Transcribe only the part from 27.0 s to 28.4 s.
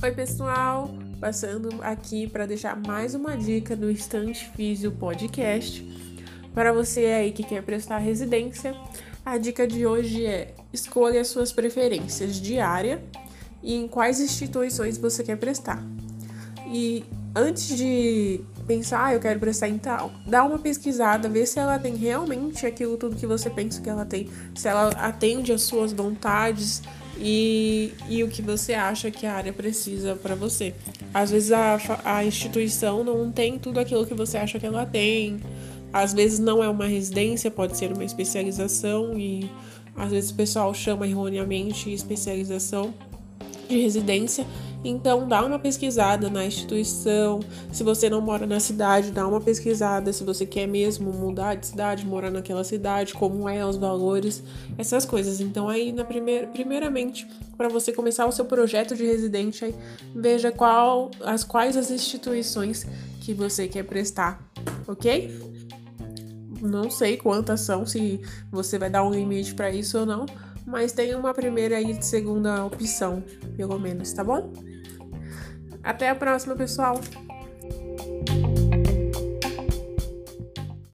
e, e o que